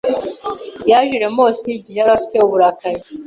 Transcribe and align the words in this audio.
Yaje 0.89 1.13
i 1.15 1.19
Lemnos 1.23 1.59
igihe 1.75 1.97
yari 1.99 2.11
afite 2.17 2.35
uburakari 2.45 3.01